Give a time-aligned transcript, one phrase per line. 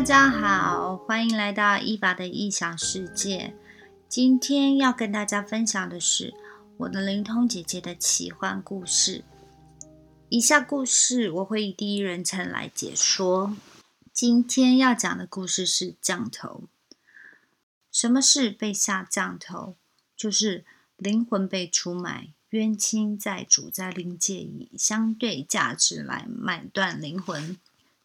[0.00, 3.54] 大家好，欢迎来到伊娃的异想世界。
[4.08, 6.32] 今天要跟大家分享的是
[6.78, 9.22] 我的灵通姐姐的奇幻故事。
[10.30, 13.54] 以下故事我会以第一人称来解说。
[14.10, 16.64] 今天要讲的故事是降头。
[17.92, 19.76] 什么是被下降头？
[20.16, 20.64] 就是
[20.96, 27.58] 灵魂被出卖，冤亲债主在灵界以相对价值来买断灵魂。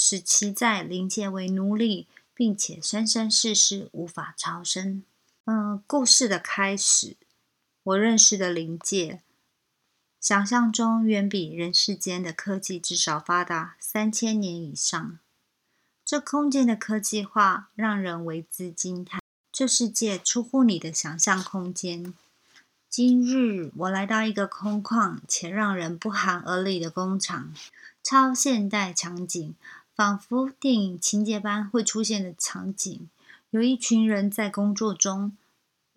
[0.00, 5.02] 使其在灵界为奴隶，并且生生世世无法超生。
[5.44, 7.16] 嗯，故事的开始，
[7.82, 9.20] 我认识的灵界，
[10.20, 15.18] 想象中远比人世间的科技至少发达三千年以上。
[16.04, 22.14] 这空间的科技化让人为之惊叹，这世界出乎你的想象空间。
[22.88, 27.52] 今日我来到一个空旷且让人不寒而栗的工厂，
[28.00, 29.56] 超现代场景。
[29.98, 33.10] 仿佛电影情节般会出现的场景，
[33.50, 35.36] 有一群人在工作中，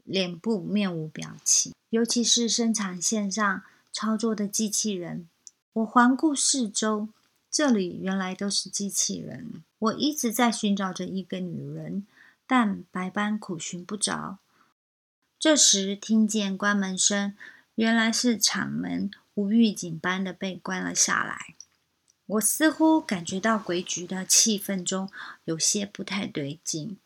[0.04, 3.62] 脸部面无表情，尤其是生产线上
[3.94, 5.30] 操作的机器人。
[5.74, 7.10] 我环顾四周，
[7.52, 9.64] 这里原来都是机器人。
[9.78, 12.08] 我一直在寻找着一个女人，
[12.48, 14.40] 但百般苦寻不着。
[15.38, 17.36] 这时听见关门声，
[17.76, 21.54] 原来是厂门无预警般的被关了下来。
[22.32, 25.10] 我似乎感觉到鬼局的气氛中
[25.44, 26.98] 有些不太对劲，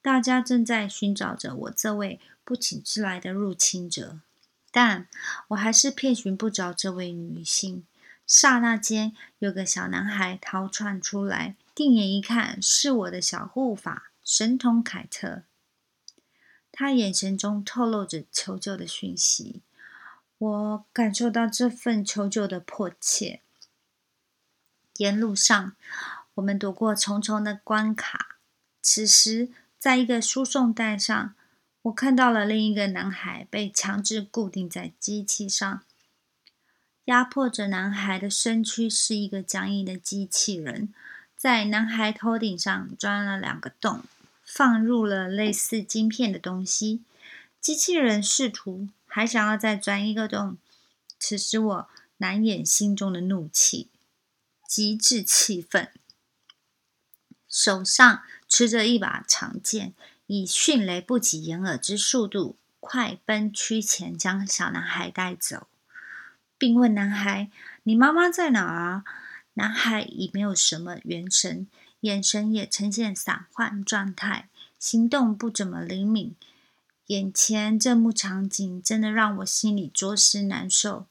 [0.00, 4.20] 大家正在寻找着我这位不请自来的入侵者，
[4.70, 5.08] 但
[5.48, 7.84] 我还是遍寻不着这位女性。
[8.24, 15.42] 刹那间，有个小男孩逃窜出来，定眼一看，是我的小护法神童凯特。
[16.70, 19.62] 他眼神中透露着求救的讯息，
[20.38, 23.40] 我感受到这份求救的迫切。
[25.00, 25.72] 沿路上，
[26.34, 28.36] 我们躲过重重的关卡。
[28.82, 31.34] 此时，在一个输送带上，
[31.80, 35.82] 我看到了另一个男孩被强制固定在机器上。
[37.06, 40.92] 压迫着男孩的身躯是一个僵硬的机器人，
[41.34, 44.02] 在男孩头顶上钻了两个洞，
[44.44, 47.02] 放入了类似晶片的东西。
[47.58, 50.58] 机器人试图还想要再钻一个洞，
[51.18, 53.88] 此时我难掩心中的怒气。
[54.70, 55.90] 极致气愤，
[57.48, 59.94] 手上持着一把长剑，
[60.28, 65.66] 以迅雷不及掩耳之速度快奔趋前，将小男孩带走，
[66.56, 67.50] 并问男孩
[67.82, 69.02] ：“你妈妈在哪儿？”
[69.54, 71.66] 男孩已没有什么元神，
[72.02, 74.48] 眼神也呈现散涣状态，
[74.78, 76.36] 行动不怎么灵敏。
[77.06, 81.08] 眼前这幕场景真的让我心里着实难受。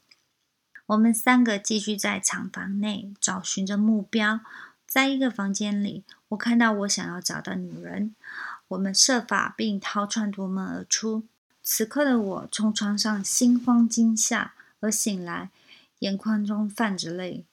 [0.89, 4.39] 我们三个继续在厂房内找寻着目标。
[4.87, 8.15] 在一个房间里，我看到我想要找的女人。
[8.69, 11.25] 我们设法并逃窜夺门而出。
[11.61, 15.51] 此刻的我从床上心慌惊吓而醒来，
[15.99, 17.45] 眼眶中泛着泪，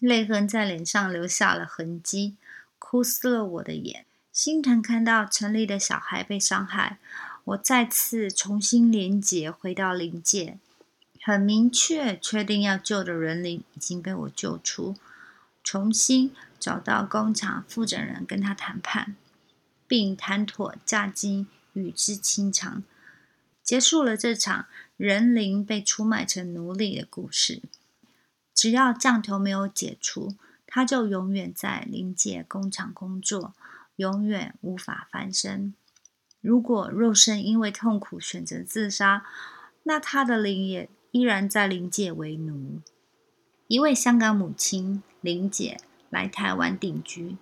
[0.00, 2.36] 泪痕在脸上留下了痕迹，
[2.78, 4.04] 哭湿了我的眼。
[4.30, 6.98] 心疼看到城里的小孩被伤害，
[7.44, 10.58] 我再次重新连结回到灵界。
[11.24, 14.96] 很明确，确定要救的人灵已经被我救出，
[15.62, 19.14] 重新找到工厂负责人跟他谈判，
[19.86, 22.82] 并谈妥价金与之清偿，
[23.62, 24.66] 结束了这场
[24.96, 27.62] 人灵被出卖成奴隶的故事。
[28.52, 30.34] 只要降头没有解除，
[30.66, 33.54] 他就永远在临界工厂工作，
[33.94, 35.72] 永远无法翻身。
[36.40, 39.24] 如果肉身因为痛苦选择自杀，
[39.84, 40.90] 那他的灵也。
[41.12, 42.80] 依然在灵界为奴。
[43.68, 45.78] 一位香港母亲林姐
[46.08, 47.36] 来台湾定居，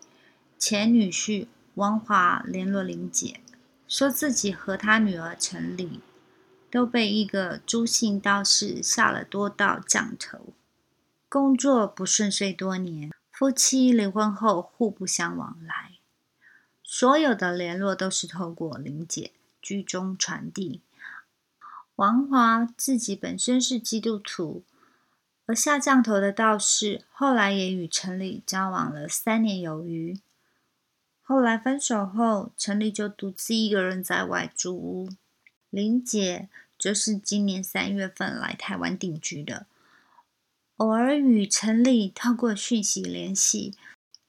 [0.58, 3.40] 前女婿王华联络林姐，
[3.86, 6.00] 说自己和他女儿陈丽
[6.68, 10.52] 都被一个朱姓道士下了多道降头，
[11.28, 15.92] 工作不顺遂多年，夫妻离婚后互不相往来，
[16.82, 19.30] 所有的联络都是透过林姐
[19.62, 20.80] 居中传递。
[22.00, 24.64] 王华自己本身是基督徒，
[25.44, 30.18] 而下降头的道士后来也与陈丽交往了三年有余。
[31.20, 35.10] 后来分手后，陈丽就独自一个人在外租屋。
[35.68, 36.48] 林姐
[36.78, 39.66] 则是今年三月份来台湾定居的，
[40.76, 43.74] 偶尔与陈丽透过讯息联系。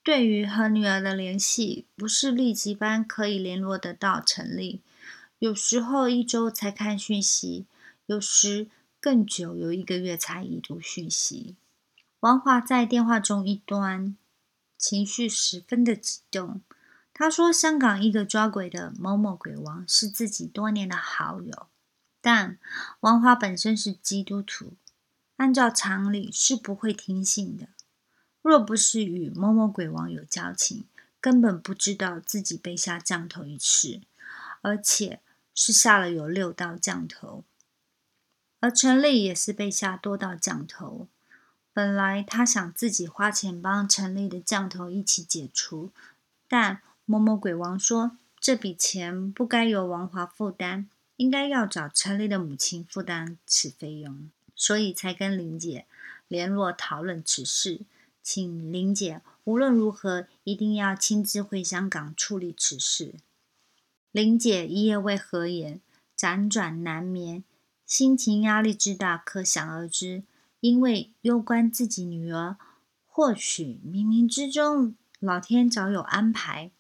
[0.03, 4.81] 对于和女儿的联系，不是立即般可以联络得到陈丽。
[5.41, 7.65] 有时候一周才看讯息，
[8.05, 8.67] 有时
[8.99, 11.55] 更久，有一个月才已读讯息。
[12.19, 14.15] 王华在电话中一端，
[14.77, 16.61] 情绪十分的激动。
[17.11, 21.65] 他说，香港一个抓鬼的某某鬼王是自己多年的好友，
[22.21, 22.59] 但
[22.99, 24.73] 王华本身是基督徒，
[25.37, 27.69] 按照常理是不会听信的。
[28.43, 30.83] 若不是与某某鬼王有交情，
[31.19, 34.01] 根本不知道自己被下降头一事，
[34.61, 35.19] 而且
[35.53, 37.43] 是下了有六道降头。
[38.59, 41.07] 而陈丽也是被下多道降头。
[41.73, 45.91] 本来他想自己花钱帮陈丽的降头一起解除，
[46.47, 55.85] 但某某鬼王说这笔钱不该由王华负担，应该要找陈丽的母亲负担此费用，所以才跟林姐
[56.27, 57.81] 联络讨论此事。
[58.21, 63.15] 请林姐无论如何一定要亲自回香港处理此事。
[64.11, 65.79] 林姐一夜未合眼，
[66.17, 67.43] 辗转难眠，
[67.85, 70.23] 心情压力之大可想而知。
[70.59, 72.57] 因为攸关自己女儿，
[73.07, 76.71] 或许冥冥之中老天早有安排。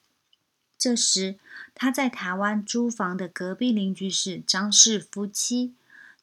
[0.77, 1.39] 这时，
[1.73, 5.73] 她在台湾租房的隔壁邻居是张氏夫妻。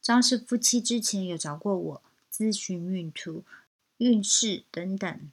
[0.03, 2.03] 张氏夫妻之前有找过我
[2.33, 3.43] 咨询运途。
[3.97, 5.33] 运势等等，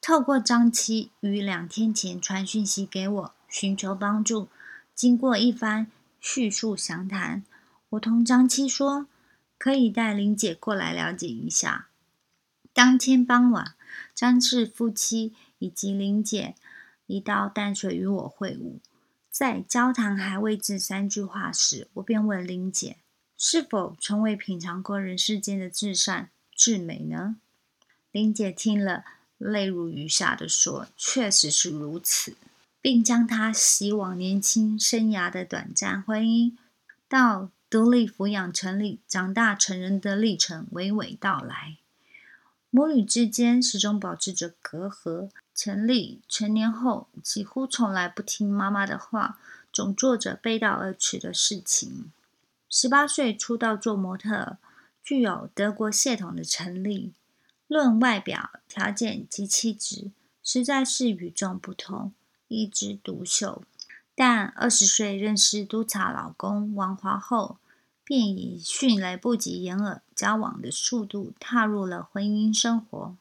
[0.00, 4.48] 透过张妻于两天前传讯息给我，寻求帮助。
[4.98, 5.86] 经过一番
[6.20, 7.44] 叙述详谈，
[7.90, 9.06] 我同张七说，
[9.56, 11.86] 可以带林姐过来了解一下。
[12.72, 13.76] 当天傍晚，
[14.12, 16.56] 张氏夫妻以及林姐
[17.06, 18.80] 一到淡水与我会晤，
[19.30, 22.96] 在交谈还未至三句话时，我便问林姐，
[23.36, 27.36] 是否从未品尝过人世间的至善至美呢？
[28.10, 29.04] 林姐听了，
[29.38, 32.36] 泪如雨下的说：“确实是如此。”
[32.88, 36.56] 并将她希往年轻生涯的短暂婚姻
[37.06, 41.76] 到独立抚养陈丽长大成人的历程娓娓道来。
[42.70, 45.28] 母女之间始终保持着隔阂。
[45.54, 49.38] 陈丽成年后几乎从来不听妈妈的话，
[49.70, 52.10] 总做着背道而驰的事情。
[52.70, 54.56] 十八岁出道做模特，
[55.04, 57.12] 具有德国血统的陈丽。
[57.66, 60.10] 论外表条件及气质，
[60.42, 62.14] 实在是与众不同，
[62.48, 63.62] 一枝独秀。
[64.14, 67.58] 但二十岁认识督察老公王华后，
[68.02, 73.16] 便以迅雷不及掩耳交往的速度踏入了婚姻生活。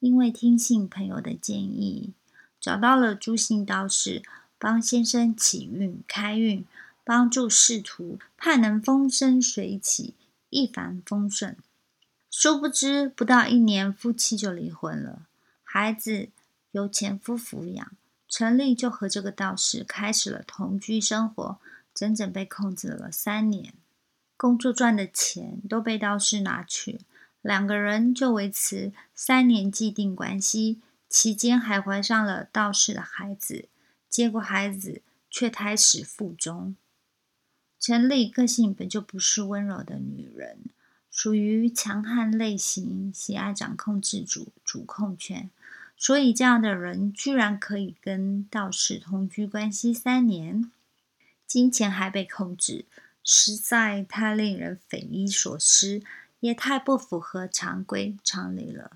[0.00, 2.14] 因为听信朋友的建议，
[2.60, 4.22] 找到了朱姓道士，
[4.58, 6.64] 帮先生起运开运，
[7.04, 10.14] 帮助仕途，盼能风生水起，
[10.48, 11.56] 一帆风顺。
[12.30, 15.22] 殊不知，不到一年，夫妻就离婚了，
[15.62, 16.28] 孩子
[16.72, 17.92] 由前夫抚养，
[18.36, 21.60] 陈丽就和这个道士开始了同居生活，
[21.94, 23.74] 整整被控制了三年。
[24.36, 26.98] 工作赚的钱都被道士拿去，
[27.42, 33.68] 两个人就维持三年既定关系，期间还怀上了道士的孩子，
[34.10, 35.00] 结果孩子
[35.30, 36.74] 却胎死腹中。
[37.78, 40.58] 陈丽个性本就不是温柔的女人。
[41.08, 45.48] 属于强悍类型，喜爱掌控自主、主控权，
[45.96, 50.70] 所以这样的人居然可以跟道士同居关系三年，
[51.46, 52.84] 金钱还被控制，
[53.22, 56.02] 实在太令人匪夷所思，
[56.40, 58.90] 也太不符合常规常理了。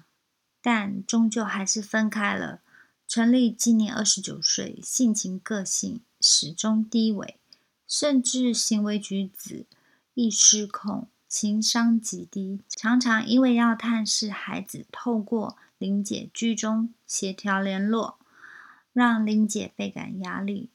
[0.61, 2.61] 但终究还是分开了。
[3.07, 7.39] 陈丽今年二十九岁，性情个性始终低微，
[7.87, 9.65] 甚至行为举止
[10.13, 11.09] 易失控。
[11.41, 18.19] 情商极低，常常因为要探视孩子，透过林姐居中协调联络，
[18.93, 20.69] 让林姐倍感压力，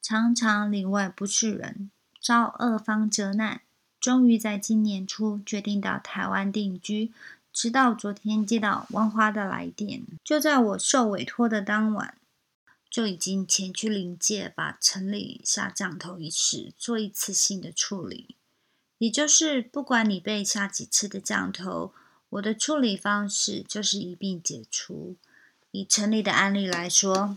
[0.00, 1.90] 常常里外不是人，
[2.22, 3.62] 遭二方责难。
[3.98, 7.12] 终于在今年初决定到台湾定居，
[7.52, 12.16] 直到昨天接到王花的来电，就在我受委托的当晚，
[12.88, 18.36] 就已经前去临界，把城里下降头一事做一次性的处理。
[18.98, 21.92] 也就是，不管你被下几次的降头，
[22.30, 25.16] 我的处理方式就是一并解除。
[25.70, 27.36] 以陈立的案例来说，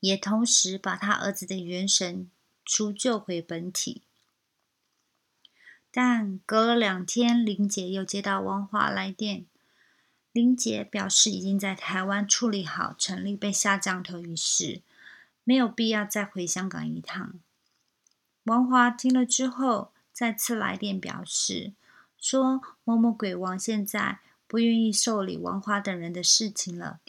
[0.00, 2.30] 也同时把他儿子的元神
[2.66, 4.02] 除救回本体。
[5.90, 9.46] 但隔了两天，林姐又接到王华来电，
[10.32, 14.82] 林姐表示已经在台湾处理好陈立被下降头一事，
[15.44, 17.40] 没有必要再回香港一趟。
[18.42, 19.92] 王华听了之后。
[20.20, 21.72] 再次来电表示，
[22.18, 27.00] 说某某鬼王现在不愿意受理王华等人的事情了，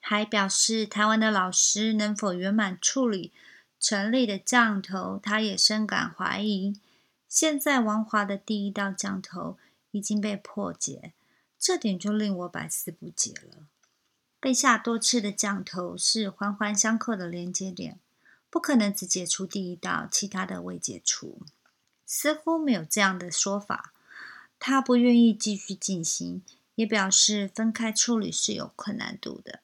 [0.00, 3.32] 还表示台湾的老师能否圆满处理
[3.78, 6.80] 陈立的降头，他也深感怀疑。
[7.28, 9.56] 现在王华的第一道降头
[9.92, 11.12] 已经被破解，
[11.56, 13.68] 这点就令我百思不解了。
[14.40, 18.00] 被下多次的降头是环环相扣的连接点，
[18.52, 21.40] 不可能只解除第一道，其他的未解除。
[22.04, 23.94] 似乎没有这样的说法。
[24.58, 26.42] 他不愿意继续进行，
[26.74, 29.60] 也表示分开处理是有困难度的。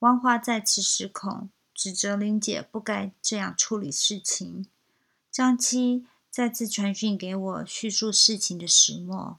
[0.00, 4.66] 汪花再次失控，指责林姐不该这样处理事情。
[5.32, 9.38] 张七再次传讯给我，叙述事情的始末。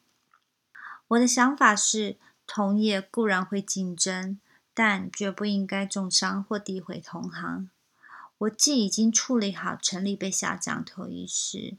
[1.09, 4.39] 我的想法是，同业固然会竞争。
[4.73, 7.69] 但绝不应该重伤或诋毁同行。
[8.41, 11.75] 我既已经处理好陈立被下降头一事，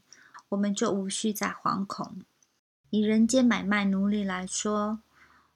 [0.49, 2.21] 我们就无需再惶恐。
[2.89, 4.99] 以人间买卖奴隶来说，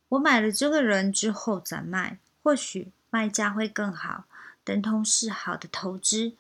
[0.10, 4.26] 我买了这个人之后转卖，或许卖价会更好，
[4.66, 6.34] 等同是好的投资。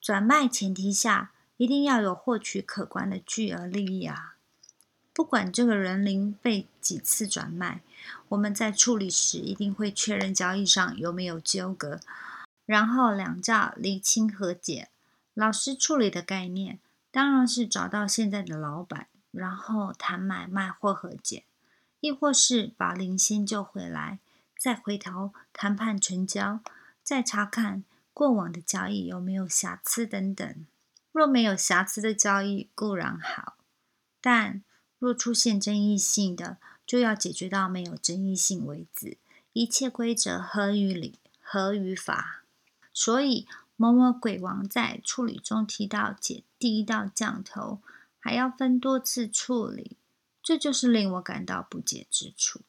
[0.00, 4.34] 转卖前提下，一定要有获取可观的巨额利益啊！
[5.12, 7.82] 不管这个人灵被几次转卖。
[8.28, 12.00] 我们在处理时一定会确认交易上有没有纠葛，
[12.66, 14.90] 然后两家厘清和解。
[15.32, 16.78] 老师处理的概念
[17.10, 21.44] 当然是找到现在的老板，然后谈买卖或和解，
[22.00, 24.18] 亦或是把林先救回来，
[24.58, 26.60] 再回头谈判成交，
[27.02, 30.66] 再查看过往的交易有没有瑕疵等等。
[31.12, 33.56] 若没有瑕疵的交易固然好，
[34.20, 34.62] 但
[34.98, 36.56] 若出现争议性的，
[36.86, 39.18] 就要解决到没有争议性为止，
[39.52, 42.42] 一切规则合于理，合于法。
[42.98, 47.82] 所以某某鬼王在处理中提到解第一道降头，
[48.18, 49.98] 还要分多次处理，
[50.42, 52.62] 这就是令我感到不解之处。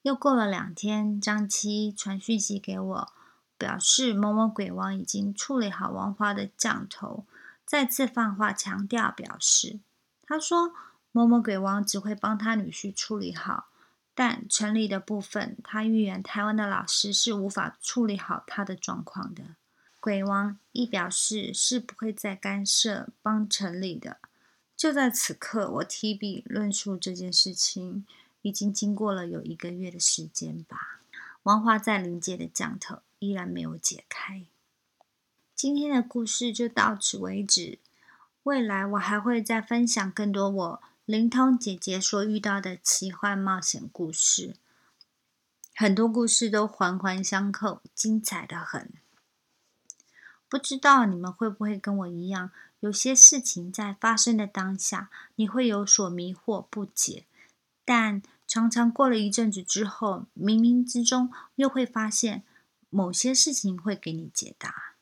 [0.00, 3.12] 又过了两天，张七传讯息给我，
[3.58, 7.26] 表示某某鬼王已经处理好王花的降头，
[7.66, 9.80] 再次放话强调表示，
[10.22, 10.72] 他说。
[11.14, 13.66] 某某鬼王只会帮他女婿处理好，
[14.14, 19.56] 但城里的部分，他预言台湾的老师是无法处理好他的状况的。
[20.00, 24.18] 鬼王亦表示是不会再干涉帮城里的。
[24.76, 28.04] 就在此刻，我提笔论述这件事情，
[28.42, 31.00] 已经经过了有一个月的时间吧。
[31.44, 34.42] 王华在临界的降头依然没有解开。
[35.54, 37.78] 今天的故事就到此为止，
[38.42, 40.82] 未来我还会再分享更多我。
[41.04, 44.54] 灵通姐姐所遇到的奇幻冒险故事，
[45.74, 48.88] 很多故事都环环相扣，精彩的很。
[50.48, 57.24] 不知道你们会不会跟我一样，有些事情在发生的当下，你会有所迷惑不解，
[57.84, 62.44] 但常常过了一阵子之后，冥冥之中又会发现
[62.90, 64.94] 某些事情会给你解答。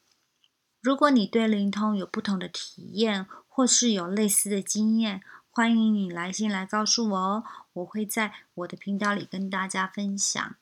[0.80, 10.54] 如果你对灵通有不同的体验，或是有类似的经验，欢迎你来信来告诉我哦，我会在我的频道里跟大家分享。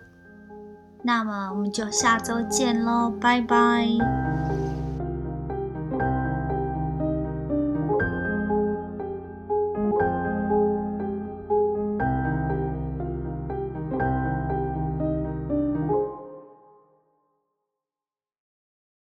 [1.05, 3.87] 那么我们就下周见喽，拜拜。